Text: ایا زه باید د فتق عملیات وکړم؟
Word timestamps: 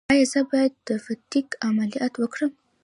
ایا 0.13 0.25
زه 0.31 0.41
باید 0.51 0.73
د 0.87 0.89
فتق 1.05 1.47
عملیات 1.67 2.13
وکړم؟ 2.17 2.51